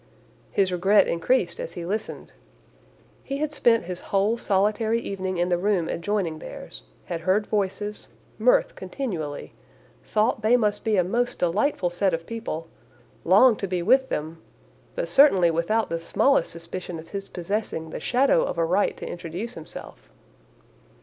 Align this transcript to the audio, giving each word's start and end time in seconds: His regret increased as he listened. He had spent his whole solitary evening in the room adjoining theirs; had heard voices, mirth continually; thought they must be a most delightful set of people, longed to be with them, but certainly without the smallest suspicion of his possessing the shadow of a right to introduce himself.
His 0.51 0.71
regret 0.71 1.05
increased 1.05 1.59
as 1.59 1.73
he 1.73 1.85
listened. 1.85 2.33
He 3.23 3.37
had 3.37 3.51
spent 3.51 3.83
his 3.83 4.01
whole 4.09 4.35
solitary 4.35 4.99
evening 4.99 5.37
in 5.37 5.49
the 5.49 5.59
room 5.59 5.87
adjoining 5.87 6.39
theirs; 6.39 6.81
had 7.05 7.21
heard 7.21 7.45
voices, 7.45 8.09
mirth 8.39 8.73
continually; 8.73 9.53
thought 10.03 10.41
they 10.41 10.57
must 10.57 10.83
be 10.83 10.97
a 10.97 11.03
most 11.03 11.37
delightful 11.37 11.91
set 11.91 12.15
of 12.15 12.25
people, 12.25 12.67
longed 13.23 13.59
to 13.59 13.67
be 13.67 13.83
with 13.83 14.09
them, 14.09 14.41
but 14.95 15.07
certainly 15.07 15.51
without 15.51 15.89
the 15.91 15.99
smallest 15.99 16.49
suspicion 16.51 16.97
of 16.97 17.09
his 17.09 17.29
possessing 17.29 17.91
the 17.91 17.99
shadow 17.99 18.43
of 18.43 18.57
a 18.57 18.65
right 18.65 18.97
to 18.97 19.05
introduce 19.07 19.53
himself. 19.53 20.09